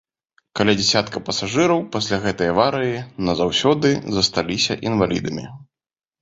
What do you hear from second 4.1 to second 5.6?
засталіся інвалідамі.